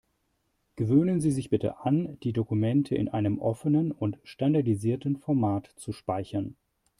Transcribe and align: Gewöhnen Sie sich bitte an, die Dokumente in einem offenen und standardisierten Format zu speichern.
Gewöhnen 0.77 1.21
Sie 1.21 1.29
sich 1.29 1.51
bitte 1.51 1.81
an, 1.81 2.17
die 2.23 2.33
Dokumente 2.33 2.95
in 2.95 3.07
einem 3.07 3.37
offenen 3.37 3.91
und 3.91 4.17
standardisierten 4.23 5.17
Format 5.17 5.67
zu 5.77 5.91
speichern. 5.91 6.55